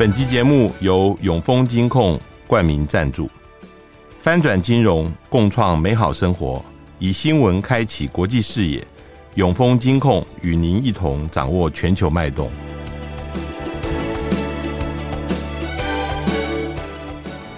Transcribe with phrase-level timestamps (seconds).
[0.00, 3.28] 本集节目由永丰金控冠名赞助，
[4.18, 6.64] 翻转金融，共创美好生活，
[6.98, 8.82] 以新闻开启国际视野。
[9.34, 12.50] 永丰金控与您一同掌握全球脉动。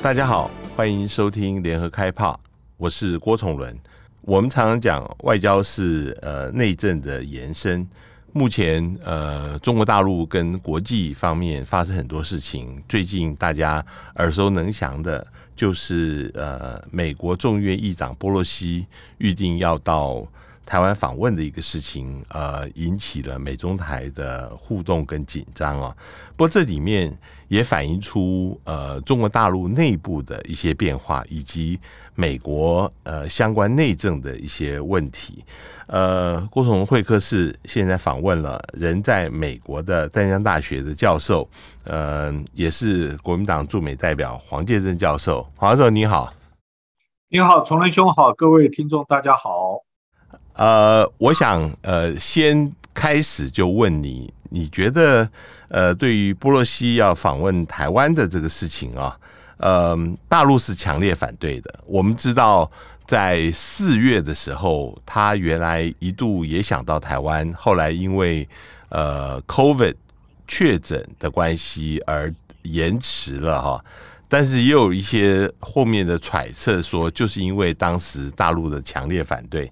[0.03, 2.41] 大家好，欢迎收听联合开炮，
[2.77, 3.79] 我是郭崇伦。
[4.23, 7.89] 我们常常讲外交是呃内政的延伸。
[8.35, 12.83] 目前，呃，中国大陆跟国际方面发生很多事情。
[12.89, 13.85] 最近大家
[14.17, 18.87] 耳熟能详的，就是呃，美国众议院议长波洛西
[19.19, 20.27] 预定要到
[20.65, 25.95] 台湾访问的一个事情，呃，引起了美中台的互动跟紧张啊。
[26.37, 27.17] 不过这里面
[27.49, 31.79] 也反映出呃，中国大陆内部的一些变化，以及
[32.15, 35.45] 美国呃相关内政的一些问题。
[35.89, 41.47] 呃，郭崇会客室现在访问了人在美国的淡江大学的教授，
[41.85, 45.47] 呃，也是国民党驻美代表黄介正教授。
[45.57, 46.33] 黄教授你好，
[47.29, 49.81] 你好，崇仁兄好，各位听众大家好。
[50.55, 55.29] 呃，我想呃先开始就问你，你觉得
[55.69, 59.17] 呃对于波洛西要访问台湾的这个事情啊，
[59.59, 59.97] 呃，
[60.29, 61.81] 大陆是强烈反对的。
[61.87, 62.71] 我们知道。
[63.05, 68.49] 在四月的时候，他原来一度也想到台湾，后来因为
[68.89, 69.97] 呃 COVID
[70.49, 73.85] 确诊的关系而延迟了哈。
[74.29, 79.71] 但是也有一些后面的揣测说，就是因为当时大陆的强烈反对。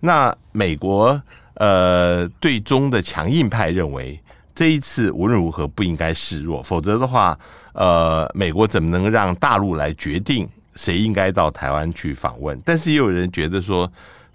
[0.00, 1.20] 那美国
[1.54, 4.20] 呃对中的强硬派认为，
[4.54, 7.38] 这一次无论如何不应该示弱，否则的话，
[7.72, 10.48] 呃，美国怎么能让大陆来决定？
[10.76, 12.58] 谁应该到台湾去访问？
[12.64, 13.90] 但是也有人觉得说，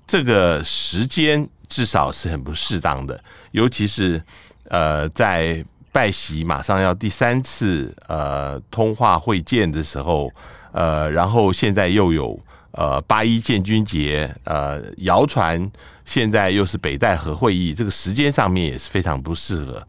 [0.06, 3.20] 这个时间至少是很不适当的，
[3.52, 4.22] 尤其是
[4.70, 10.32] 呃，在拜习马上要第三次呃通话会见的时候，
[10.74, 12.40] 呃，然后现在又有
[12.76, 15.72] 呃八一建军节，呃，谣传
[16.04, 19.86] 现在又是北戴河会议，这个时间上面也是非常不适合。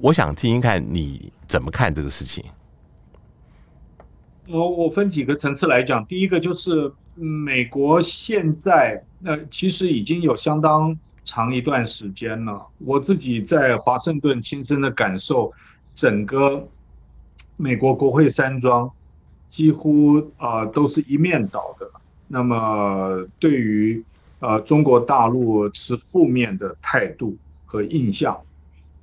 [0.00, 2.44] 我想听听看你怎么看这个事情。
[4.46, 10.94] 我我分几个层次来讲，第一个就是美国现在呃其实已经有相当
[11.24, 15.50] 长一段时间了，我自己在华盛顿亲身的感受，
[15.94, 16.68] 整个
[17.56, 18.90] 美国国会山庄
[19.48, 21.90] 几乎啊、都是一面倒的，
[22.28, 24.02] 那么对于
[24.40, 28.38] 呃中国大陆持负面的态度和印象。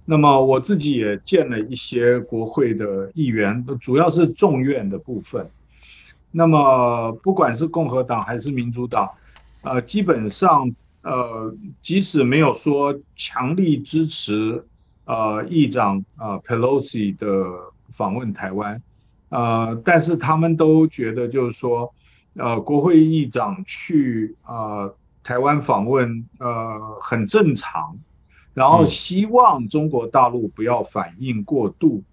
[0.03, 5.49] 那么我自己也见了一些国会的议员，主要是众院的部分。
[6.31, 9.09] 那么不管是共和党还是民主党，
[9.61, 10.69] 呃，基本上
[11.03, 14.63] 呃，即使没有说强力支持
[15.05, 17.45] 呃议长、呃、Pelosi 的
[17.91, 18.81] 访问台湾，
[19.29, 21.93] 呃，但是他们都觉得就是说，
[22.35, 27.97] 呃，国会议长去呃台湾访问呃很正常。
[28.53, 32.03] 然后希望中国大陆不要反应过度，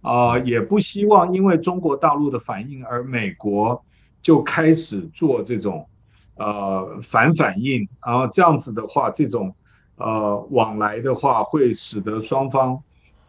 [0.00, 3.80] 啊、呃，也不希望因为中国大陆的反应而美国
[4.20, 5.86] 就开始做这种
[6.34, 9.54] 呃反反应，然后这样子的话，这种
[9.96, 12.76] 呃往来的话会使得双方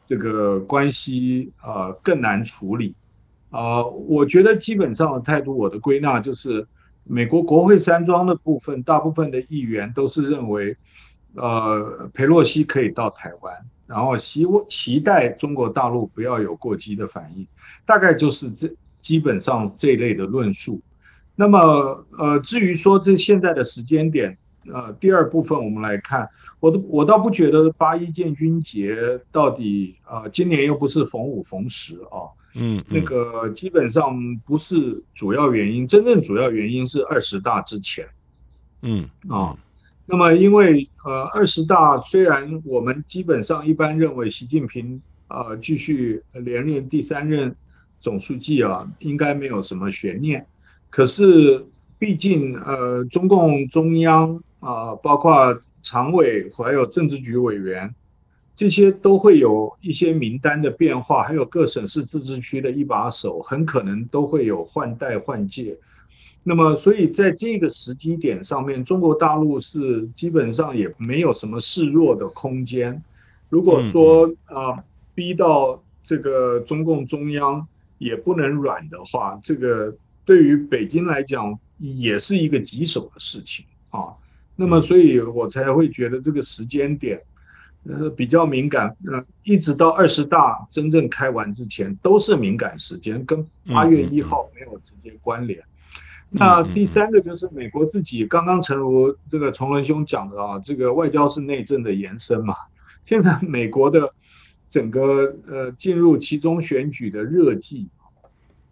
[0.03, 2.95] 这个关系呃更难处理。
[3.55, 6.67] 呃，我觉得基本上的态度，我的归纳就是，
[7.03, 10.75] 美国国会山庄的部分，大部分的议员都是认为。
[11.37, 13.53] 呃，裴洛西可以到台湾，
[13.87, 17.45] 然后希望期待中国大陆不要有过激的反应，
[17.85, 18.71] 大概就是这
[19.01, 20.79] 基本上这一类的论述。
[21.35, 21.59] 那么，
[22.17, 24.37] 呃，至于说这现在的时间点，
[24.73, 26.27] 呃，第二部分我们来看，
[26.59, 28.97] 我都我倒不觉得八一建军节
[29.31, 34.15] 到底呃今年又不是逢五逢十啊，嗯，嗯，那个基本上
[34.45, 38.07] 不是主要原因，真正主要原因是二十大之前，
[38.81, 39.55] 嗯啊。
[40.07, 47.55] 那么，因为呃，二十大虽然我们基本上一般认为习近平啊、呃、继续连任第三任
[47.99, 50.45] 总书记啊，应该没有什么悬念。
[50.91, 51.65] 可是，
[51.97, 57.93] 毕竟呃，中共中央啊、呃，包括常委还有政治局委员，
[58.55, 65.77] 这些都会有一些名单的变化，还有各省市自治区的一把手，很可能都会有换代换届。
[66.47, 73.01] 那么，所以在这个时机点上面，中国大陆是基本上也没有什么示弱的空间。
[73.49, 74.83] 如果说啊，
[75.13, 77.67] 逼到这个中共中央
[77.97, 84.13] 也不能软的话，这个对于北京来讲也是一个棘手的事情啊。
[84.55, 87.21] 那么，所以我才会觉得这个时间点，
[87.87, 95.61] 呃比较敏感，呃，一直到二十大真正开完之前都是敏感时间，跟八月一号没有直接关联。
[96.29, 102.55] 那第三个就是美国自己刚刚，诚如这个崇伦兄讲的啊，这个外交是内政的延伸嘛。
[103.05, 104.11] 现在美国的
[104.69, 107.87] 整个呃进入其中选举的热季，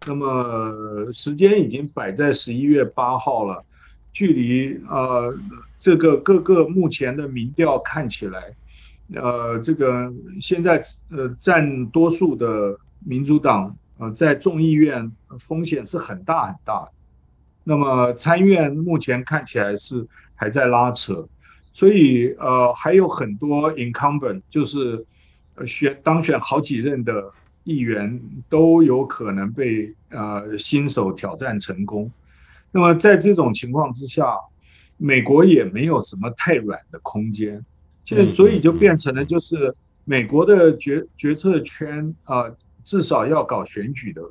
[0.06, 3.64] 那么时间已经摆在十一月八号了，
[4.12, 5.34] 距离呃
[5.84, 8.40] 这个各个目前的民调看起来，
[9.16, 10.10] 呃这个
[10.40, 16.88] 现在呃占多数的民主党呃在众议院风险是很大很大。
[17.64, 21.28] 那么参议院目前看起来是还在拉扯，
[21.74, 25.04] 所以呃还有很多 incumbent 就是
[25.66, 27.30] 选当选好几任的
[27.64, 32.10] 议员都有可能被呃新手挑战成功。
[32.72, 34.34] 那么在这种情况之下，
[34.96, 37.64] 美国也没有什么太软的空间，
[38.04, 39.74] 现在所以就变成了就是
[40.04, 42.50] 美国的决决策圈啊，
[42.82, 44.22] 至少要搞选举的。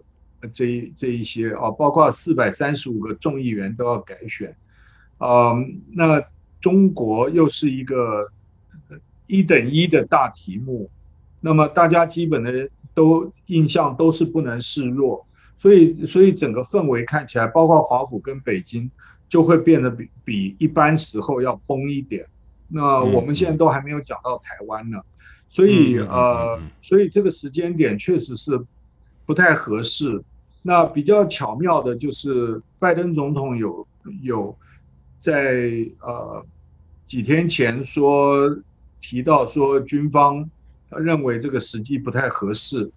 [0.51, 4.53] 这一这一些啊，包括四百三十五个众议员都要改选，
[5.17, 5.53] 啊，
[5.93, 6.21] 那
[6.59, 8.29] 中国又是一个
[9.25, 10.91] 一等一的大题目，
[11.39, 15.25] 那么大家基本的都印象都是不能示弱，
[15.55, 18.91] 所以所以整个氛围看起来，包括华府跟北京
[19.33, 22.23] 就会变得比比一般时候要崩一点。
[22.67, 25.01] 那我们现在都还没有讲到台湾呢，
[25.49, 28.63] 所以呃，所以这个时间点确实是
[29.25, 30.21] 不太合适。
[30.61, 33.87] 那比较巧妙的就是拜登总统有
[34.21, 34.55] 有
[35.19, 36.45] 在呃
[37.07, 38.55] 几天前说
[39.01, 40.47] 提到说军方
[40.89, 42.87] 认为这个时机不太合适，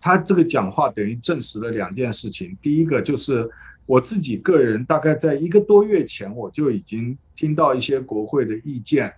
[0.00, 2.58] 他这个讲话等于证实了两件事情。
[2.60, 3.48] 第一个就是
[3.86, 9.12] 我自己个人大概在一个多月前我就已经听到一些国会的意见，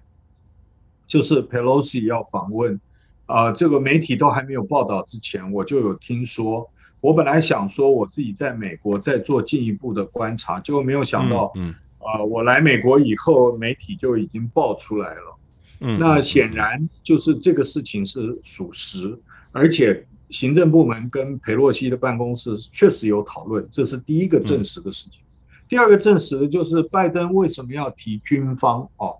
[1.07, 2.81] 就是 Pelosi 要访问，
[3.27, 6.69] 啊，这个媒体都还没有报道之前，我就有听说。
[7.01, 15.39] 我本来想说我自己在美国再做进一步的观察，结果没有想到，嗯，啊，我来美国以后，媒体就已经爆出来了。
[15.81, 19.17] 嗯，那显然就是这个事情是属实，
[19.53, 25.21] 而且行政部门跟裴洛西的办公室确实有讨论，这是第一个证实的事情。
[25.69, 29.17] 第二个证实的就是拜登为什么要提军方哦？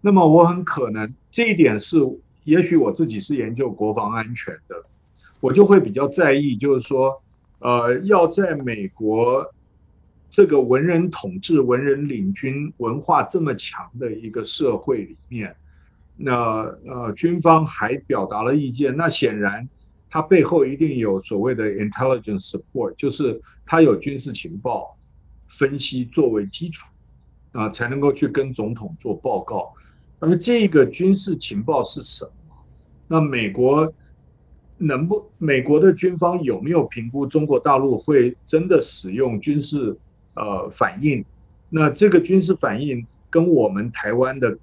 [0.00, 1.98] 那么我很可能这一点是，
[2.44, 4.82] 也许我自己是研究国防安全的，
[5.40, 7.20] 我就会比较在意，就是说。
[7.60, 9.50] 呃，要在美国
[10.28, 15.56] 这个文人统治、文人领军、文化这么强的一个社会里面，
[16.14, 16.34] 那
[16.86, 19.66] 呃，军方还表达了意见，那显然
[20.14, 24.96] 他背后一定有所谓的 intelligence support，就是他有军事情报
[25.48, 26.86] 分析作为基础
[27.50, 29.74] 啊，才能够去跟总统做报告。
[30.20, 32.54] 而这个军事情报是什么？
[33.08, 33.92] 那美国。
[34.76, 39.96] 能不美国的军方有没有评估中国大陆会真的使用军事
[40.34, 41.24] 呃反应？
[41.70, 44.58] 那这个军事反应跟我们台湾的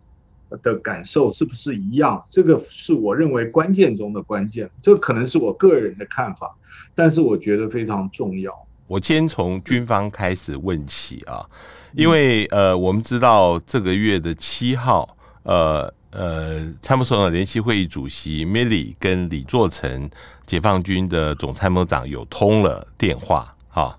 [0.63, 2.23] 的感受是不是一样？
[2.29, 4.69] 这个是我认为关键中的关键。
[4.81, 6.55] 这可能是我个人的看法，
[6.93, 8.53] 但是我觉得非常重要。
[8.87, 11.45] 我先从军方开始问起啊，
[11.93, 15.93] 因为呃，我们知道这个月的七号呃。
[16.13, 20.09] 呃，参谋首长联席会议主席 Milly 跟李作成
[20.45, 23.97] 解放军的总参谋长有通了电话，哈，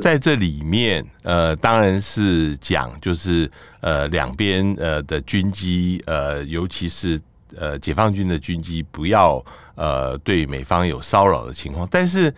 [0.00, 7.20] 在这里面，呃，当然是讲就是呃两边呃的军机，呃，尤其是
[7.56, 9.44] 呃解放军的军机不要
[9.74, 12.32] 呃对美方有骚扰的情况，但是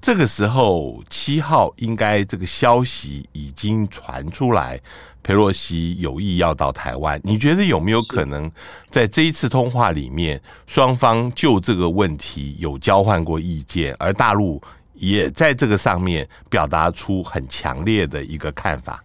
[0.00, 4.80] 这个时候七号应该这个消息已经传出来。
[5.22, 8.50] 裴洛西有意要到台湾，你觉得有没有可能
[8.90, 14.60] 在这一次通话里面，双方就这个问题有交换过意见，而大陆
[15.00, 19.02] 也在这个上面表达出很强烈的一个看法？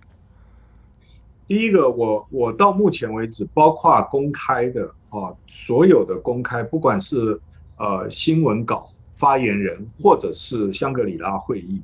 [1.47, 7.39] 第一个，我我到目前为止，包括公开的啊，所有的公开，不管是
[7.77, 11.81] 呃新闻稿、发言人，或者是香格里拉会议，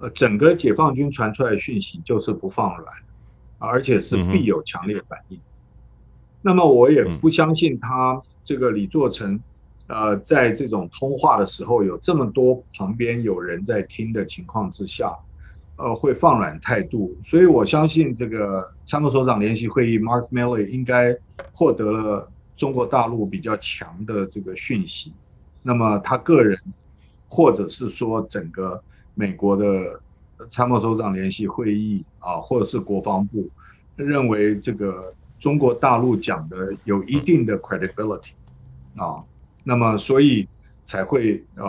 [0.00, 2.92] 呃，整个解放军传出来的讯息就是不放软。
[3.64, 5.38] 而且是必有强烈反应，
[6.40, 9.38] 那么我也不相信他这个李作成，
[9.92, 15.14] 呃，在这种通话的时候有这么多旁边有人在听的情况之下，
[15.76, 17.14] 呃，会放软态度。
[17.22, 21.14] 所以我相信这个参谋首长联席会议 Mark Milley 应该
[21.52, 25.12] 获得了中国大陆比较强的这个讯息。
[25.62, 26.58] 那么他个人，
[27.28, 28.82] 或者是说整个
[29.14, 30.00] 美国的。
[30.50, 33.48] 参谋首长联席会议啊，或者是国防部
[33.94, 38.32] 认为这个中国大陆讲的有一定的 credibility，
[38.96, 39.22] 啊，
[39.64, 40.48] 那么所以
[40.84, 41.64] 才会呃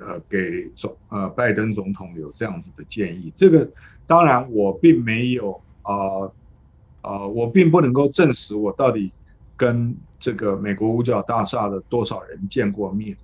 [0.00, 3.32] 呃给总呃拜登总统有这样子的建议。
[3.36, 3.68] 这个
[4.06, 6.32] 当然我并没有啊啊、呃
[7.02, 9.12] 呃，我并不能够证实我到底
[9.56, 13.16] 跟这个美国五角大厦的多少人见过面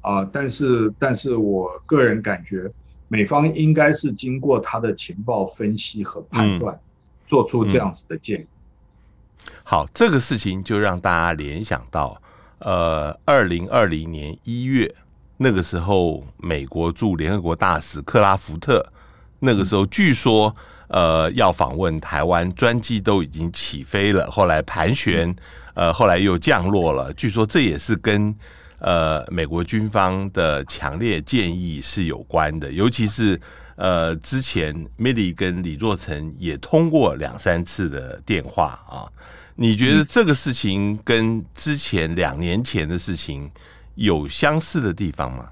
[0.00, 2.68] 啊、呃，但是但是我个人感觉
[3.06, 6.80] 美方应该是经过他的情报分析和判断，嗯、
[7.26, 8.46] 做出这样子的建议。
[9.62, 12.20] 好，这个事情就让大家联想到，
[12.60, 14.94] 呃，二零二零年一月
[15.38, 18.86] 那个时候，美国驻联合国大使克拉福特
[19.38, 20.54] 那个时候据说，
[20.88, 25.34] 呃，要访问台湾，专机都已经起飞了，后来盘旋，
[25.72, 27.10] 呃，后来又降落了。
[27.14, 28.34] 据说这也是跟
[28.78, 33.40] 呃美国军方的强烈建议是有关的，尤其是
[33.76, 39.08] 呃之前 Milly 跟李作成也通过两三次的电话啊。
[39.62, 43.50] 你觉得这个事情跟之前两年前的事情
[43.94, 45.50] 有相似的地方吗？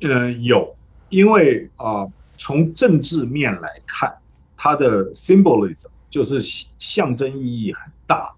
[0.00, 0.74] 呃，有，
[1.10, 4.12] 因为啊、呃，从政治面来看，
[4.56, 6.42] 它的 symbolism 就是
[6.76, 8.34] 象征意义很大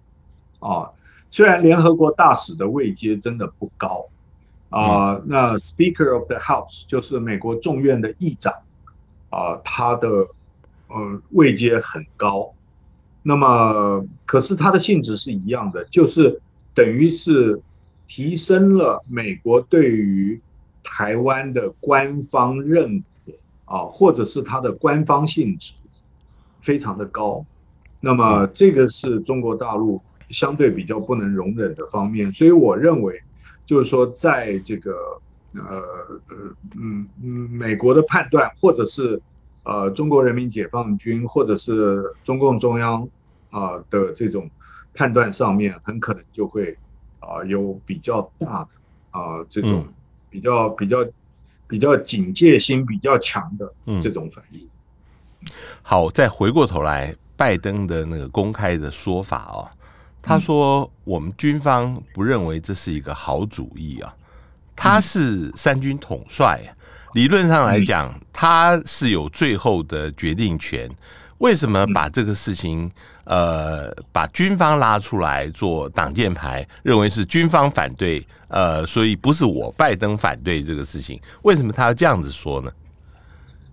[0.59, 0.91] 啊。
[1.31, 4.07] 虽然联合国大使的位阶真的不高
[4.69, 8.53] 啊、呃，那 Speaker of the House 就是美国众院的议长
[9.31, 10.09] 啊、呃，他的
[10.89, 12.53] 呃位阶很高。
[13.29, 16.41] 那么，可是它的性质是一样的，就是
[16.73, 17.61] 等于是
[18.07, 20.41] 提升了美国对于
[20.85, 23.33] 台湾的官方认可
[23.65, 25.73] 啊，或者是它的官方性质
[26.61, 27.45] 非常的高。
[27.99, 32.33] 那么，这个是中国大陆相对比较不能容忍的方面。
[32.33, 33.21] 所以，我认为
[33.65, 34.93] 就是说，在这个
[35.55, 35.83] 呃
[36.29, 36.37] 呃
[36.77, 39.21] 嗯嗯美国的判断，或者是
[39.65, 43.09] 呃中国人民解放军，或者是中共中央。
[43.57, 44.51] 啊的这种
[44.93, 46.77] 判断上面，很可能就会
[47.21, 48.69] 啊有比较大的
[49.19, 49.83] 啊这种
[50.29, 50.99] 比较比较
[51.67, 53.73] 比较警戒心比较强的
[54.03, 54.69] 这种反应。
[55.81, 59.69] 好，再回过头来，拜登的那个公开的说法哦，
[60.21, 64.15] 他说我们军方不认为这是一个好主意啊，
[64.75, 66.61] 他是三军统帅，
[67.15, 70.91] 理论上来讲他是有最后的决定权。
[71.39, 72.91] 为什么把这个事情，
[73.27, 81.21] 呃，把军方拉出来做挡箭牌，认为是军方反对，呃，所以不是我拜登反对这个事情？
[81.43, 82.73] 为什么他要这样子说呢？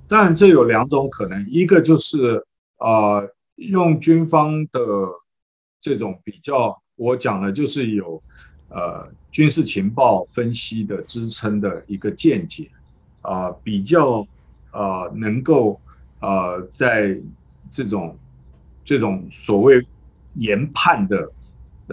[0.07, 2.43] 当然，这有两种可能，一个就是
[2.77, 4.81] 呃，用军方的
[5.79, 8.21] 这种比较，我讲的就是有
[8.69, 12.69] 呃军事情报分析的支撑的一个见解，
[13.21, 14.27] 啊、比较
[14.71, 15.79] 呃能够
[16.19, 17.17] 呃在。
[17.75, 18.15] 这种
[18.83, 19.85] 这种所谓
[20.35, 21.31] 研判的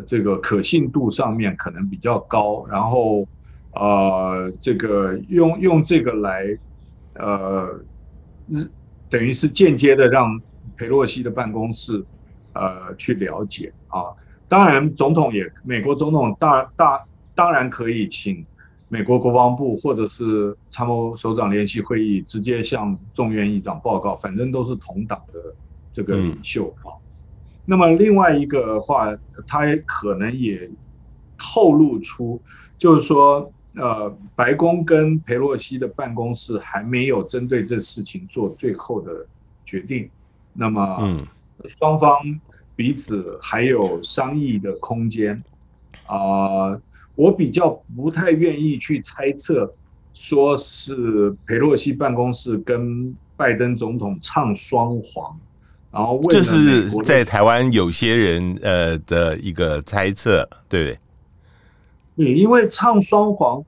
[0.07, 3.27] 这个可信度上面可能比较高，然后
[3.73, 6.59] 呃，这个用用这个来
[7.15, 7.81] 呃，
[9.09, 10.41] 等于是间接的让
[10.77, 12.05] 裴洛西的办公室
[12.55, 14.05] 呃去了解啊。
[14.49, 17.01] 当然，总统也美国总统大大
[17.35, 18.45] 当然可以请
[18.89, 25.55] 美国国防部或者是参谋首长联席会议直接向众院议长报告，反正都是同党的。
[25.93, 26.95] 这个领袖啊，
[27.65, 29.17] 那么另外一个的话，
[29.47, 30.71] 他可能也
[31.39, 32.41] 透露出，
[32.79, 39.27] 就是说，呃，白宫跟佩洛西的办公室还没有针对这事情做最后的
[39.65, 40.11] 决定，
[40.53, 41.27] 那么，嗯，
[41.69, 42.19] 双方
[42.75, 45.43] 彼此还有商议的空间。
[46.07, 46.77] 啊，
[47.15, 49.73] 我比较不太愿意去猜测，
[50.13, 55.39] 说是佩洛西办公室跟拜登总统唱双簧。
[55.93, 60.99] 然后这是在台湾有些人呃的一个猜测，对不对？
[62.27, 63.65] 对，因为唱双簧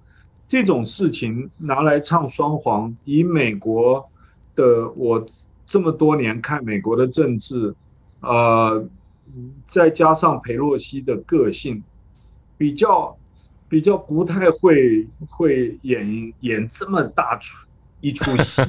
[0.47, 4.09] 这种事情拿来唱双簧，以美国
[4.55, 5.26] 的我
[5.67, 7.75] 这么多年看美国的政治，
[8.21, 8.87] 呃，
[9.67, 11.83] 再加上裴洛西的个性，
[12.57, 13.17] 比较
[13.69, 17.57] 比较不太会会演演这么大出
[18.00, 18.62] 一出戏。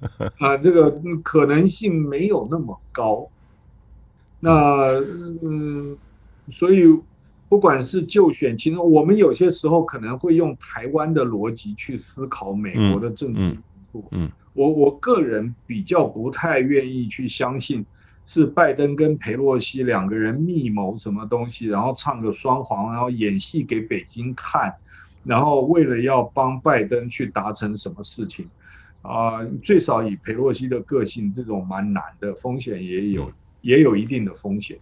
[0.38, 0.90] 啊，这个
[1.22, 3.28] 可能性没有那么高。
[4.40, 4.94] 那
[5.42, 5.96] 嗯，
[6.50, 6.84] 所以
[7.48, 13.40] 不管是就选，其实我们有些时候可能会用台湾的逻辑去思考美国的政治。
[13.92, 17.84] 嗯，嗯，我我个人比较不太愿意去相信
[18.24, 24.72] 是拜登跟佩洛西两个人密谋什么东西，然后唱个双簧，然后演戏给北京看，
[25.24, 28.48] 然后为了要帮拜登去达成什么事情。
[29.02, 34.78] 啊、呃，最少以裴洛西的个性，这种蛮难的风险也有，也有一定的风险。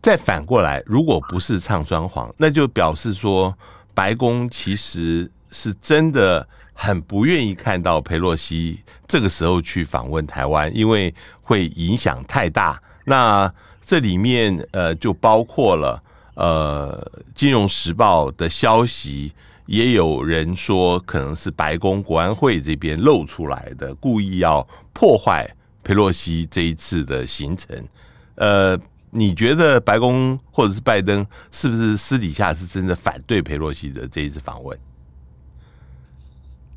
[0.00, 3.52] 再反过来，如果不是唱双簧，那就表示说
[3.94, 12.80] 白宫其实是真的很不愿意看到裴洛西这个时候去访问台湾，因为会影响太大。
[13.04, 13.52] 那
[13.84, 16.00] 这里面呃，就包括了
[16.34, 19.32] 呃，《金融时报》的消息，
[19.68, 25.48] 也有人说可能是白宫国安会这边露出来的，故意要破坏
[25.84, 27.88] 佩洛西这一次的行程，
[28.34, 28.76] 呃。
[29.10, 34.78] 你觉得白宫或者是拜登是不是私底下是真的反对佩洛西的这一次访问？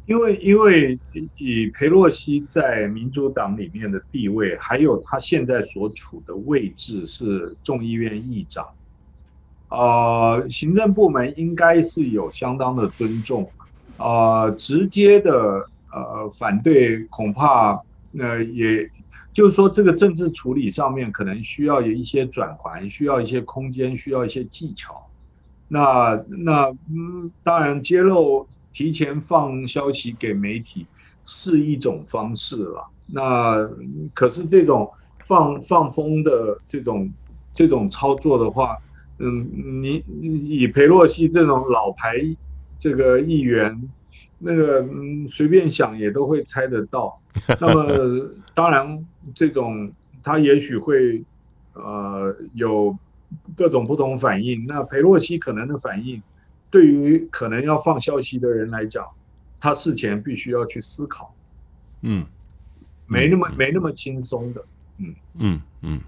[0.05, 0.97] 因为因为
[1.35, 8.65] 以佩洛西在民主党里面的地位，还有他现在所处的位置是众议院议长，
[9.71, 13.49] 呃，行政部门应该是有相当的尊重，
[13.97, 15.31] 呃，直接的
[15.91, 17.81] 呃反对恐怕
[18.19, 18.87] 呃也。
[19.33, 25.07] 就是说，这个政治处理上面可能需要有一些转圜，需要一些空间，需要一些技巧。
[25.69, 30.85] 那那嗯，当然揭露、提前放消息给媒体
[31.23, 32.85] 是一种方式了。
[33.05, 33.65] 那
[34.13, 34.91] 可是这种
[35.23, 37.09] 放放风的这种
[37.53, 38.77] 这种操作的话，
[39.21, 40.03] 嗯，你
[40.49, 42.15] 以裴洛西这种老牌
[42.77, 43.89] 这个议员。
[44.43, 47.21] 那个嗯，随便想也都会猜得到。
[47.59, 49.91] 那么当然，这种
[50.23, 51.23] 他也许会
[51.73, 52.97] 呃有
[53.55, 54.65] 各种不同反应。
[54.65, 56.19] 那裴洛西可能的反应，
[56.71, 59.05] 对于可能要放消息的人来讲，
[59.59, 61.35] 他事前必须要去思考。
[62.01, 62.25] 嗯，
[63.05, 64.65] 没那么、嗯、没那么轻松的。
[64.97, 66.01] 嗯嗯嗯。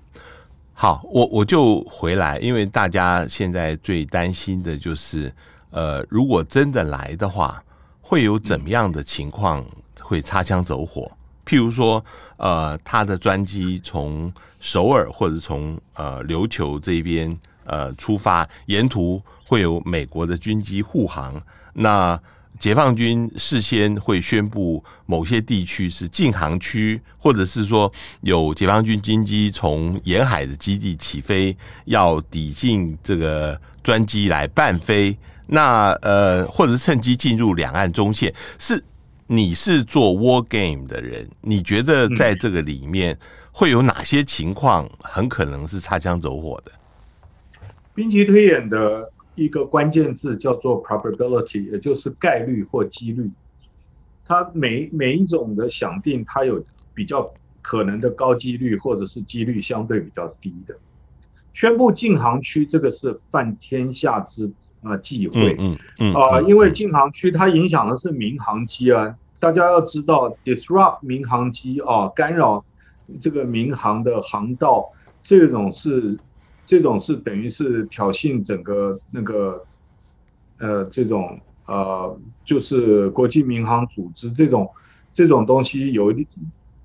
[0.83, 5.33] 好，我我就回来，因为大家现在最担心的就是，
[5.69, 7.63] 呃，如果真的来的话。
[8.01, 9.65] 会有怎么样的情况
[10.01, 11.09] 会擦枪走火？
[11.45, 12.03] 譬如说，
[12.35, 21.41] 呃，他的专机从首尔或者从呃琉球这边呃出发，沿途会有美国的军机护航。
[21.73, 22.21] 那
[22.59, 35.17] 解放军事先会宣布某些地区是禁航区，或者是说有解放军军机从沿海的基地起飞，要抵近这个专机来伴飞。
[35.47, 38.81] 那呃，或者是趁机进入两岸中线，是
[39.27, 43.17] 你是做 war game 的人，你觉得在这个里面
[43.51, 46.71] 会有哪些情况很可能是擦枪走火的？
[47.93, 53.29] 兵棋推演的一个关键字叫做 probability，也就是概率或几率。
[54.25, 60.75] 它每每一种的想定，它有比较可能的高几率，或者是几率相对比较低的。
[61.53, 64.51] 宣布禁航区，这个是犯天下之。
[64.85, 72.61] 啊，忌讳，嗯嗯啊，因为禁航区它影响的是民航机啊，大家要知道，disrupt 民航机啊，干扰
[73.21, 74.91] 这个民航的航道，
[75.23, 76.19] 这种是
[76.65, 79.63] 这种是等于是挑衅整个那个
[80.57, 84.69] 呃这种呃就是国际民航组织这种
[85.11, 86.27] 这种东西有一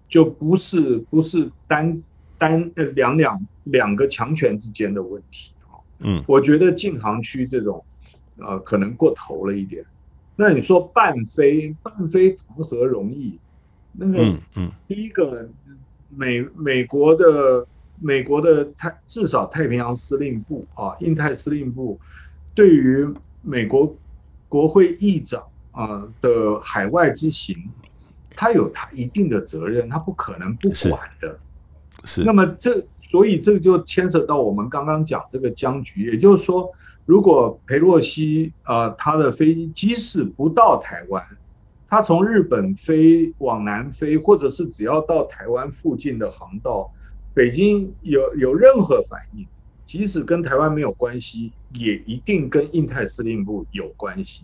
[0.08, 2.02] 就不是不是单
[2.36, 5.78] 单呃两两两个强权之间的问题啊。
[6.00, 7.84] 嗯，我觉得禁航区这种，
[8.36, 9.84] 呃，可能过头了一点。
[10.36, 13.38] 那你说半飞，半飞谈何容易？
[13.92, 15.48] 那个，嗯，第一个，
[16.08, 17.66] 美美国的
[18.00, 21.98] 美国的太至少太平洋司令部啊，印太司令部，
[22.54, 23.08] 对于
[23.42, 23.94] 美国
[24.48, 27.56] 国会议长啊的海外之行，
[28.36, 31.38] 他有他一定的责任，他不可能不管的。
[32.04, 36.70] 是，那么这，所以这就牵扯到我们刚刚讲这个僵局，也就是说，
[37.04, 41.24] 如果裴洛西啊他的飞机即使不到台湾，
[41.88, 46.88] 他从日本飞往南飞，或者是只要到台湾附近的航道，
[47.38, 49.46] 北京有有任何反应，
[49.86, 54.42] 即使跟台湾没有关系，也一定跟印太司令部有关系。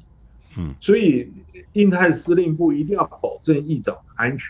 [0.56, 1.28] 嗯，所以
[1.72, 4.48] 印太司令部一定要保证议长的安全。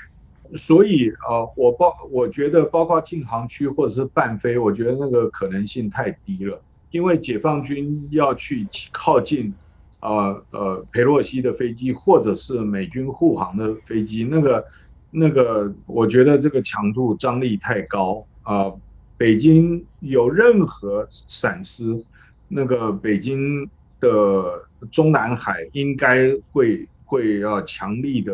[0.56, 9.54] 所以啊，我包我觉得包括禁航区或者是伴飞，我觉得那个可能性太低了，因为解放军要去靠近
[10.00, 14.62] 啊呃佩洛西的飞机或者是美军护航的飞机，那个
[15.10, 18.72] 那个我觉得这个强度张力太高啊，
[19.18, 22.02] 北京有任何闪失，
[22.46, 23.68] 那个北京
[24.00, 28.32] 的中南海应该会会要强力的。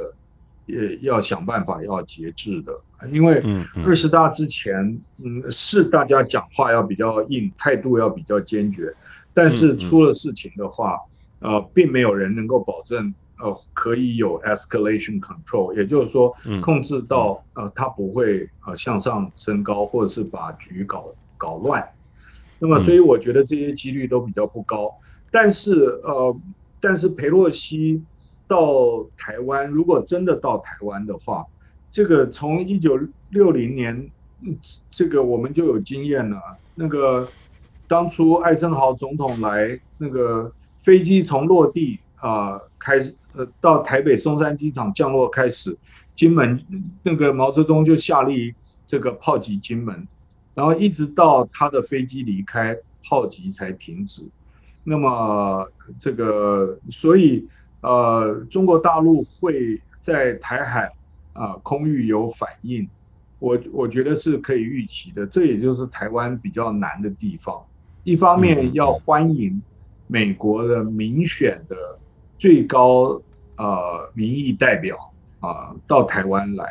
[0.72, 2.72] 呃要想办法要节制的，
[3.10, 3.42] 因为
[3.84, 8.94] 二十大之前，嗯，是大家讲话要比较硬，态度要比较坚决，
[9.34, 10.96] 但是出了事情的话，
[11.40, 13.12] 呃，并没有人能够保证，
[13.42, 21.86] 呃，可以有 escalation control，也就是说，控制到呃，它不会呃向上升高，或者是把局搞搞乱。
[22.58, 24.94] 那么所以我觉得这些几率都比较不高。
[25.30, 26.36] 但是呃，
[26.80, 28.02] 但是佩洛西
[28.46, 31.46] 到台湾，如果真的到台湾的话，
[31.90, 32.98] 这个从一九
[33.30, 34.10] 六零年，
[34.90, 36.36] 这个我们就有经验了。
[36.74, 37.28] 那个
[37.86, 45.76] 当初艾森豪总统来，那个飞机从落地啊、呃、开始，呃，到台北松山机场降落开始，
[46.14, 46.60] 金门
[47.02, 48.54] 那个毛泽东就下令
[48.86, 50.06] 这个炮击金门，
[50.54, 54.22] 然后一直到他的飞机离开，炮击才停止。
[54.84, 57.46] 那么这个，所以
[57.80, 60.90] 呃，中国大陆会在台海。
[61.32, 62.86] 啊，空域有反应，
[63.38, 65.24] 我我觉得是可以预期的。
[65.24, 67.64] 这也就是台湾比较难的地方。
[68.02, 69.62] 一方面要欢迎
[70.08, 71.76] 美国的民选的
[72.40, 73.20] 最高
[73.56, 74.96] 呃民意代表
[75.40, 76.64] 啊到台湾来，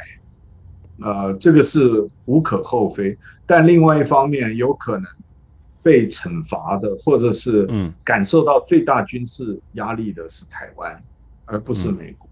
[1.02, 3.16] 呃，这个是无可厚非。
[3.46, 5.06] 但另外一方面，有可能
[5.84, 11.00] 被惩罚的，或者是嗯感受到最大军事压力的是台湾，
[11.46, 12.28] 而不是美国。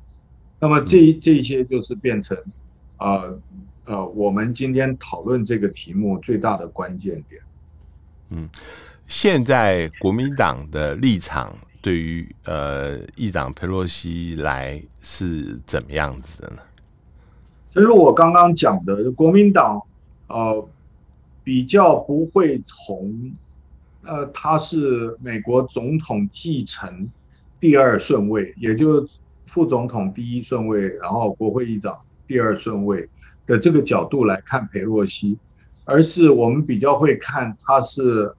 [0.60, 2.36] 那么这这些就是变成，
[2.98, 3.40] 呃
[3.86, 7.42] 呃，我们今天讨论这个题目最大的关键点。
[8.30, 8.50] 嗯，
[9.06, 11.56] 现在国民党的立场
[11.88, 16.58] 对于呃议长佩洛西来是怎么样子的呢？
[17.74, 19.82] 其实我刚刚讲的，国民党
[20.28, 20.68] 呃
[21.46, 23.32] 比较不会从
[24.04, 27.08] 呃他是美国总统继承
[27.58, 29.08] 第二顺位，也就。
[29.50, 31.98] 副总统第一顺位，然后国会议长
[32.28, 33.08] 第二顺位
[33.46, 35.38] 的这个角度来看佩洛西，
[35.86, 38.30] 而是我们比较会看他是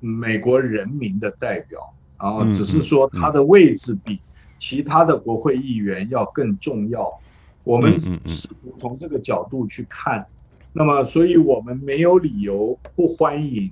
[0.00, 1.80] 美国人民的代表，
[2.20, 4.20] 然后只是说他的位置比
[4.58, 7.10] 其他的国会议员要更重要。
[7.64, 10.26] 我们试图从这个角度去看，
[10.72, 13.70] 那么所以我们没有理由不欢迎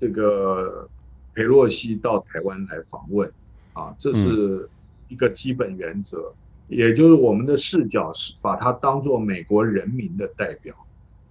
[0.00, 0.88] 这个
[1.34, 3.30] 裴洛西到台湾来访问
[3.72, 4.68] 啊，这是。
[5.08, 6.34] 一个基本原则，
[6.66, 10.74] 也就是我们的视角是把他当做美国人民的代表，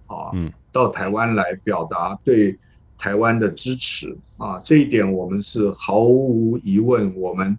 [0.06, 0.32] 啊，
[0.72, 2.58] 到台湾来表达对
[2.98, 7.56] 台湾的支持啊，这一点我们是毫无疑问，我们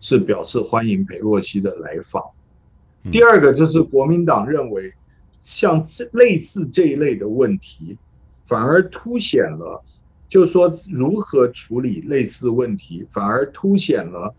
[0.00, 2.22] 是表示欢迎裴洛西的来访。
[3.10, 4.92] 第二个就是国民党认为，
[5.42, 7.96] 像这类似这一类的问题，
[8.44, 9.82] 反而凸显了，
[10.28, 14.34] 就是说如何处理类似问题，反而凸显了。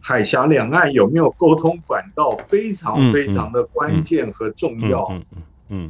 [0.00, 5.04] 海峡两岸有没有沟通管道，非常非常的关键和重要。
[5.10, 5.42] 嗯嗯，嗯，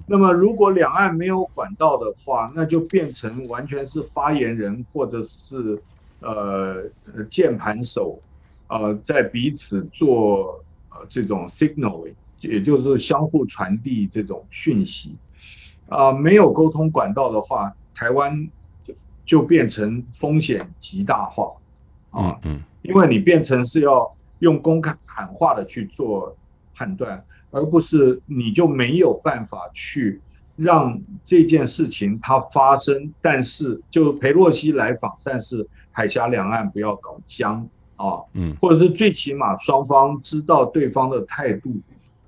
[0.06, 5.80] 那么如果两岸没有管道的话，那就变成完全是发言人或者是
[6.20, 6.82] 呃
[7.30, 8.18] 键盘手，
[8.68, 10.60] 呃，在彼此做
[10.90, 15.14] 呃这种 signaling，也就是相互传递这种讯息。
[15.88, 18.48] 啊、呃，没有沟通管道的话，台湾
[18.84, 21.52] 就就变成风险极大化。
[22.10, 22.60] 啊，嗯。
[22.82, 24.08] 因为你变成是要
[24.38, 26.32] 用公开喊话的去做
[26.72, 30.20] 判断，而不是你就没有办法去
[30.56, 33.12] 让这件事情它发生。
[33.20, 41.74] 但是就裴洛西来访，但是海峡两岸不要搞僵啊，嗯，或者是最起码双方知道对方的态度，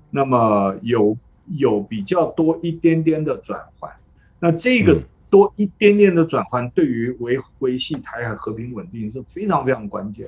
[0.09, 1.15] 那么有
[1.57, 3.91] 有比较多一点点的转换，
[4.39, 10.27] 那这个多一点点的转换，对于维维系台海和平稳定是非常非常关键。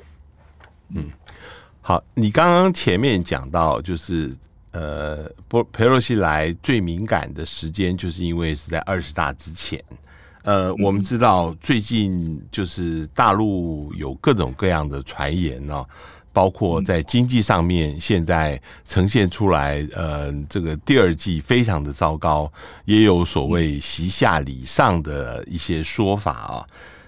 [0.90, 1.06] 嗯，
[1.82, 4.36] 好，你刚刚前面讲到，就是
[4.72, 9.84] 呃，波佩洛西来最敏感的时间，就是因为是在二十大之前。
[10.44, 15.90] 呃，我们知道最近就是大陆有各种各样的传言呢、哦，
[16.34, 22.52] 包括在经济上面，现在呈现出来，呃，这个第二季非常的糟糕，
[22.86, 26.66] 也有所谓习下礼上的一些说法啊。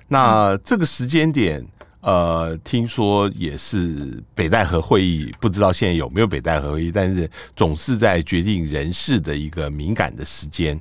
[0.08, 1.66] 那这个时间点。
[2.04, 10.78] 呃，听说也是北戴河会议，不知道现在有没有北戴河会议，但是总是在决定人事的一个敏感的时间。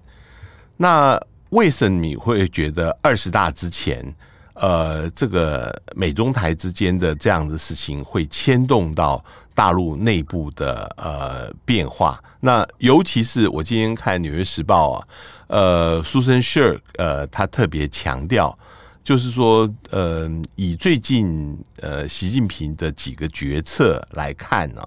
[0.77, 1.17] 那
[1.51, 4.05] 为什么你会觉得二十大之前，
[4.55, 12.21] 呃，这个美中台之间的这样的事情会牵动到大陆内部的呃变化？
[12.41, 15.07] 那尤其是我今天看《纽约时报》啊，
[15.47, 18.59] 呃，Susan Shirk 呃，他特别强调。
[19.05, 24.83] 就是说，呃，以最近呃习近平的几个决策来看呢，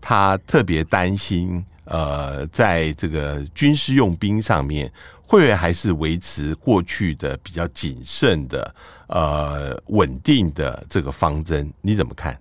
[0.00, 4.90] 他特别担心，呃，在这个军事用兵上面，
[5.26, 8.74] 会不会还是维持过去的比较谨慎的、
[9.08, 11.70] 呃稳定的这个方针？
[11.82, 12.40] 你怎么看？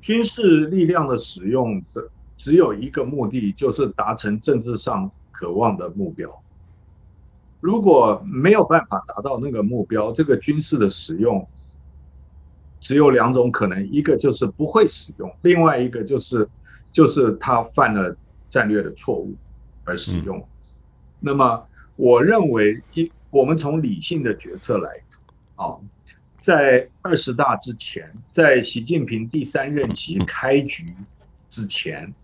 [0.00, 6.28] 军事力量的使用的只有一个目的，就是达成政治上渴望的目标。
[7.60, 11.46] 如果没有办法达到那个目标，这个军事的使用
[12.80, 16.48] 只有两种可能，一个就是不会使用，另外一个就是
[16.92, 18.14] 就是他犯了
[18.48, 19.34] 战略的错误
[19.84, 20.46] 而使用。
[21.18, 21.66] 那么，
[21.96, 24.90] 我认为一我们从理性的决策来
[25.56, 25.74] 啊，
[26.38, 30.94] 在二十大之前，在习近平第三任期开局
[31.48, 32.14] 之前，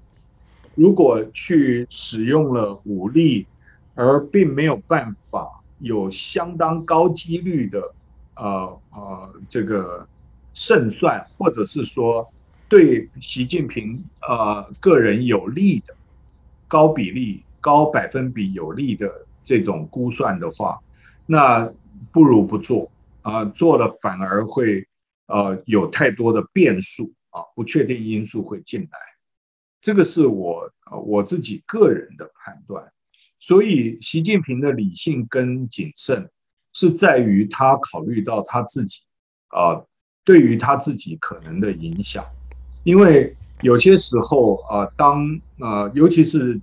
[0.74, 3.46] 如果去使用了武力，
[3.94, 7.94] 而并没有办法有相当高几率的，
[8.36, 10.06] 呃呃，这个
[10.54, 12.26] 胜算，或者是说
[12.68, 15.94] 对习近平呃个人有利的
[16.68, 20.80] 高比例、高百分比有利的这种估算的话，
[21.26, 21.70] 那
[22.12, 22.90] 不如不做
[23.22, 24.86] 啊，呃，做了反而会
[25.26, 28.98] 呃有太多的变数啊，不确定因素会进来，
[29.80, 30.70] 这个是我
[31.04, 32.90] 我自己个人的判断。
[33.42, 36.30] 所以，习近平的理性跟谨慎
[36.72, 39.00] 是在于他考虑到他自己
[39.48, 39.88] 啊、呃，
[40.24, 42.24] 对于他自己可能的影响。
[42.84, 46.56] 因为有些时候啊、呃，当呃，尤其是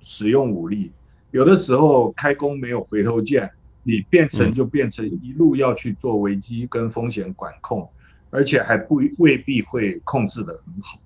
[0.00, 0.90] 使用武力，
[1.32, 3.50] 有的时候开弓没有回头箭，
[3.82, 7.86] 你变成就变成一路要去做危机跟风险管控，
[8.30, 10.98] 而且还不未必会控制的很好。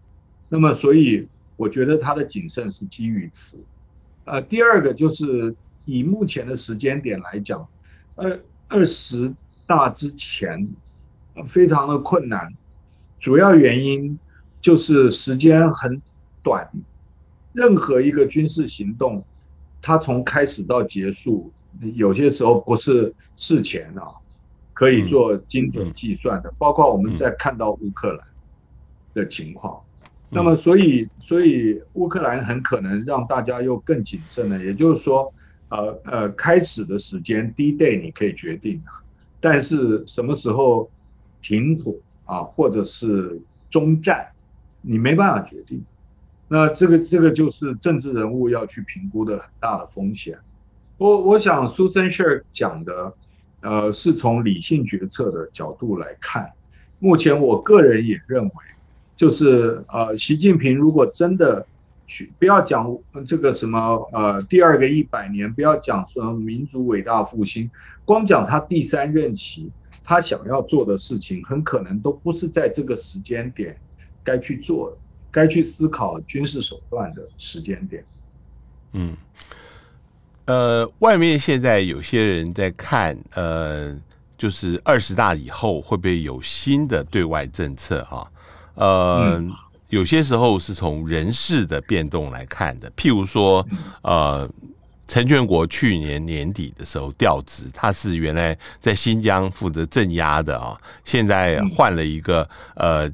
[0.49, 3.59] 那么，所以我觉得他的谨慎是基于此。
[4.27, 7.67] 呃，第二个就是以目前的时间点来讲，
[8.17, 9.33] 二二十
[9.67, 10.69] 大之前，
[11.47, 12.53] 非常的困难，
[13.21, 14.19] 主要原因
[14.61, 16.03] 就是时间很
[16.43, 16.69] 短，
[17.53, 19.25] 任何一个军事行动，
[19.81, 21.53] 它从开始到结束，
[21.95, 24.11] 有些时候不是事前啊
[24.73, 28.27] 可以做精准计算的，包括我们在看到乌克兰
[29.15, 29.81] 的情况。
[30.29, 34.63] 那么，所以，所以乌克兰很可能让大家又更谨慎了。
[34.63, 35.33] 也就是说，
[35.69, 38.83] 呃呃，开始的时间 D-Day 你可以决定，
[39.41, 40.91] 但是什么时候
[41.41, 44.27] 停火啊，或者是中战，
[44.83, 45.83] 你没办法决定。
[46.49, 50.37] 那这个这个就是政治人物要去评估的很大的风险。
[50.99, 53.15] 我我想，Susan Shirk 讲的，
[53.61, 56.51] 呃，是从理性决策的角度来看。
[56.99, 58.51] 目前我个人也认为。
[59.17, 61.67] 就是呃，习近平如果真的
[62.07, 62.95] 去，不要讲
[63.27, 63.79] 这个什么
[64.13, 67.71] 呃第二个一百年，不要讲什么民族伟大复兴，
[68.05, 69.71] 光讲他第三任期，
[70.05, 73.77] 他想要做的事情，很可能都不是在这个时间点
[74.23, 74.97] 该去做，
[75.31, 78.05] 该去思考军事手段的时间点。
[78.93, 79.17] 嗯，
[80.45, 83.99] 呃，外面现在有些人在看，呃，
[84.39, 88.31] 就是二十大以后会不会有新的对外政策哈？
[88.77, 89.43] 呃，
[89.89, 93.67] 有些时候是从人事的变动来看的，譬如说，
[94.03, 94.49] 呃，
[95.07, 103.09] 陈全国去年年底的时候调职，他是原来在新疆负责镇压的啊，现在换了一个呃，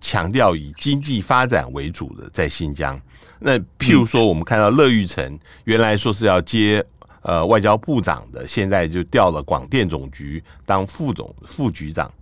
[0.00, 3.00] 强调以经济发展为主的在新疆。
[3.38, 6.84] 那譬如说，我们看到乐玉成原来说是要接
[7.22, 12.12] 呃外交部长的，现在就调了广电总局当副总副局长。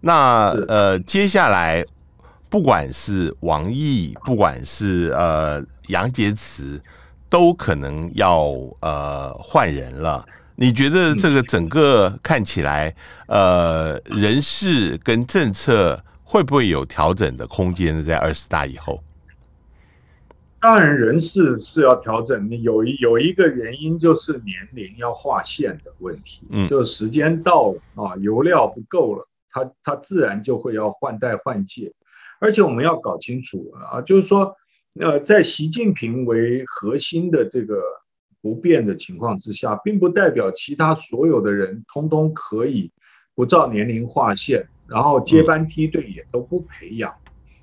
[0.00, 1.84] 那呃，接下来。
[2.56, 6.80] 不管是王毅，不管是呃杨洁篪，
[7.28, 10.24] 都可能要呃换人了。
[10.54, 18.02] 你觉得这个整个看起来，呃，人事跟政策会不会有调整的空间呢？
[18.02, 19.02] 在二十大以后，
[20.58, 22.48] 当然人事是要调整。
[22.62, 31.92] 有一有一个原因就是年龄要划线的问题，嗯，就是时间到了啊，油料不够了，他他自然就会要换代换届。
[32.40, 34.54] 而且我们要搞清楚啊，就是说，
[35.00, 37.80] 呃，在习近平为核心的这个
[38.40, 42.90] 不变的情况之下，并不代表其他所有的人通通可以
[43.34, 47.14] 不照年龄划线，然后接班梯队也都不培养，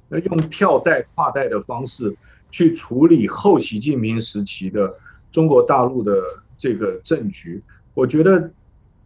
[0.09, 2.15] 那用跳代跨代的方式
[2.51, 4.93] 去处理后习近平时期的
[5.31, 6.21] 中国大陆的
[6.57, 7.62] 这个政局，
[7.93, 8.51] 我觉得。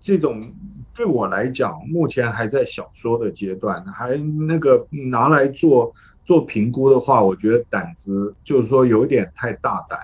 [0.08, 0.50] 这种
[0.96, 5.94] 对我来讲，目前还在小说的阶段，还那个拿来做
[6.24, 10.00] 做评估的话，我觉得胆子就是说有点太大胆。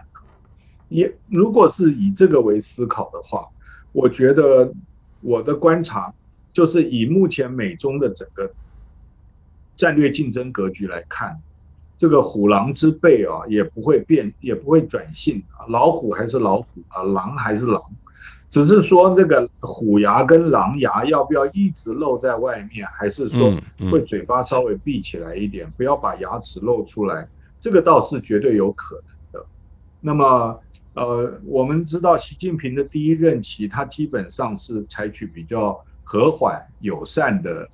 [0.90, 3.48] 也如果是以这个为思考的话，
[3.94, 4.74] 我觉得
[5.22, 6.14] 我的观察
[6.52, 8.52] 就是以目前美中的整个
[9.78, 11.40] 战略竞争格局来看，
[11.96, 17.82] 这个虎狼之辈啊，也不会变，也不会转性啊，老虎还是老虎啊，狼还是狼。
[18.54, 23.52] 只是说那个虎牙跟狼牙要不要一直露在外面，还是说
[23.90, 27.28] 会嘴巴稍微闭起来一点，不要把牙齿露出来，
[27.60, 29.48] 这个倒是绝对有可能的。
[30.00, 30.60] 那么
[30.94, 37.68] 呃，我们知道习近平的第一任期，他基本上是采取比较和缓友善的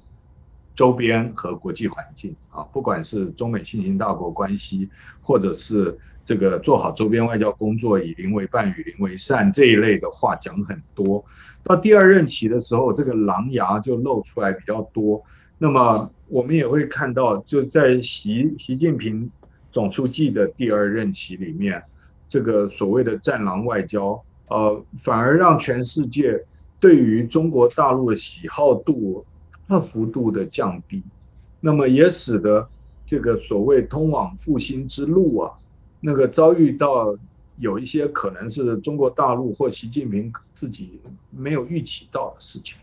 [0.74, 4.90] 周边和国际环境啊，不管是中美新型大国关系，
[5.22, 11.26] 或者是这个做好周边外交工作，以邻为伴，与邻为善这一类的话讲很多。
[11.64, 15.20] 到第二任期的时候，这个狼牙就露出来比较多。
[15.58, 19.28] 那么我们也会看到，就在习习近平
[19.72, 21.82] 总书记的第二任期里面，
[22.28, 26.40] 这个所谓的“战狼外交”，呃，反而让全世界
[26.80, 29.26] 对于中国大陆的喜好度
[29.68, 31.02] 大幅度的降低，
[31.60, 32.70] 那么也使得
[33.04, 35.52] 这个所谓通往复兴之路啊，
[36.00, 37.18] 那个遭遇到
[37.58, 42.78] 有一些可能是中国大陆或习近平自己没有预期到的事情。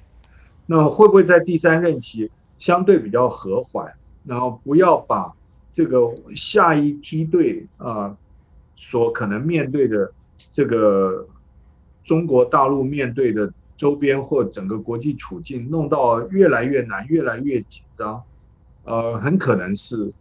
[0.67, 3.93] 那会不会在第三任期相对比较和缓，
[4.25, 5.33] 然后不要把
[5.73, 8.17] 这个下一梯队啊？
[8.79, 10.13] 所可能面对的
[10.53, 11.27] 这个
[12.05, 18.23] 中国大陆面对的周边或整个国际处境弄到越来越难、越来越紧张，
[18.85, 20.13] 呃，很可能是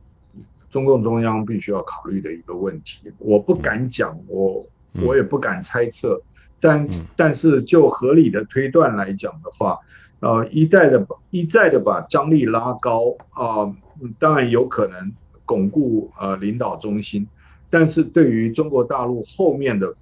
[0.76, 3.10] 中共中央必须要考虑的一个问题。
[3.18, 4.62] 我不敢讲，我
[5.06, 6.22] 我也不敢猜测，
[6.60, 6.86] 但
[7.16, 9.80] 但是就合理的推断来讲的话，
[10.20, 13.74] 呃，一再的一再的把张力拉高啊，呃，
[14.20, 15.10] 当然有可能
[15.46, 17.26] 巩固呃领导中心。
[17.70, 19.96] 但是对于中国大陆后面的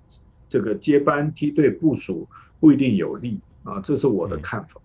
[0.49, 2.27] 这个接班梯队部署
[2.59, 4.81] 不一定有利啊，这是我的看法。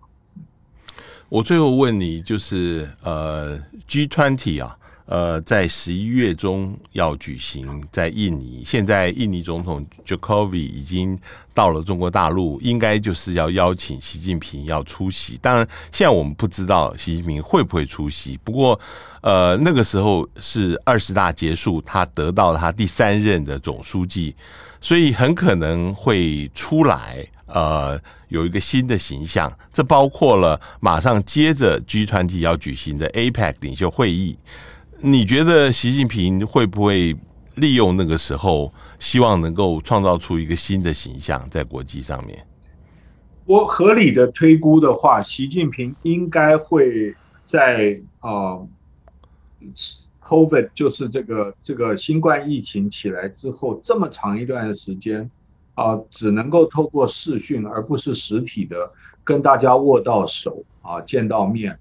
[1.31, 4.78] 我最后问你，就是呃，G twenty 啊。
[5.09, 11.19] 呃，在十一月中要举行在印尼，现在印尼总统 Jokowi 已经
[11.55, 15.39] 到了中国大陆，应该就是要邀请习近平要出席。
[15.39, 18.39] 当然，现在我们不知道习近平会不会出席。
[18.45, 18.79] 不过，
[19.23, 24.37] 呃，那个时候是二十大结束，他得到他第三任的总书记，
[24.79, 29.51] 所以很可能会出来，呃，有一个新的形象。
[29.73, 34.37] 这包括了马上接着 G 团体要举行的 APEC 领袖会议。
[35.01, 37.17] 你觉得习近平会不会
[37.55, 42.45] 利用那个时候，希望能够创造出一个新的形象在国际上面？
[43.45, 48.59] 我合理的推估的话，习近平应该会在啊、
[50.21, 55.31] ，COVID 就是这个这个新冠疫情起来之后，这么长一段的时间
[55.75, 58.91] 啊、只能够透过视讯，而不是实体的
[59.23, 61.79] 跟大家握到手啊，见到面。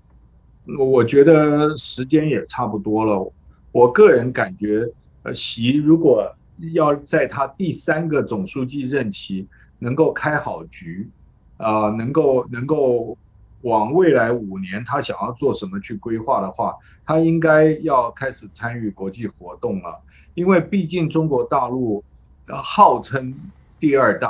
[0.77, 3.31] 我觉得时间也差不多了。
[3.71, 4.85] 我个人感觉，
[5.23, 6.29] 呃，习如果
[6.73, 9.47] 要在他第三个总书记任期
[9.79, 11.09] 能够开好局，
[11.57, 13.17] 啊、呃，能够能够
[13.61, 16.75] 往未来五年他想要做什么去规划的话，
[17.05, 19.99] 他应该要开始参与国际活动了。
[20.33, 22.03] 因为毕竟中国大陆
[22.47, 23.33] 号称
[23.79, 24.29] 第二大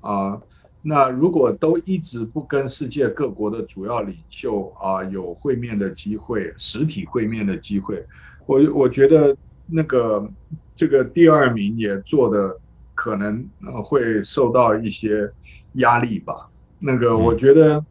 [0.00, 0.10] 啊。
[0.10, 0.42] 呃
[0.84, 8.04] 那如果都一直不跟世界各国的主要领袖啊有会面的机会，实体会面的机会，
[8.46, 10.28] 我我觉得那个
[10.74, 12.58] 这个第二名也做的
[12.96, 13.48] 可能
[13.84, 15.30] 会受到一些
[15.74, 16.48] 压力吧。
[16.80, 17.84] 那个我觉得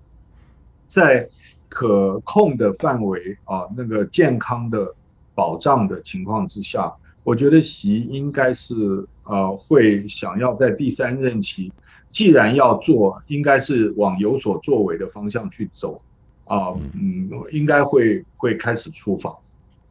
[0.85, 1.29] 在
[1.69, 4.93] 可控的范围啊，那个健康的
[5.33, 8.75] 保障的情况之下，我觉得习应该是
[9.23, 11.71] 呃会想要在第三任期。
[12.11, 16.01] 既然要做，应该是往有所作为的方向去走，
[16.45, 19.33] 啊，嗯，应该会会开始出访。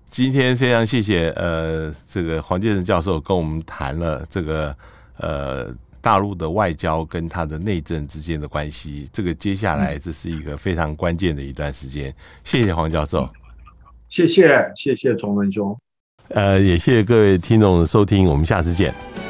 [0.09, 4.77] 今天非常谢谢呃，这个黄建仁教授跟我们谈了这个
[5.19, 9.09] 呃大陆的外交跟他的内政之间的关系。
[9.13, 12.13] 这个接下来这是一个非常关键的一段时间。
[12.43, 13.29] 谢谢黄教授，
[14.09, 15.79] 谢谢谢谢崇文兄，
[16.29, 19.30] 呃，也谢谢各位听众的收听，我们下次见。